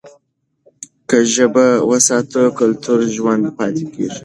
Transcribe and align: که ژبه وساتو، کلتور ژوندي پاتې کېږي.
که 1.09 1.17
ژبه 1.33 1.65
وساتو، 1.89 2.41
کلتور 2.59 2.99
ژوندي 3.15 3.51
پاتې 3.57 3.85
کېږي. 3.93 4.19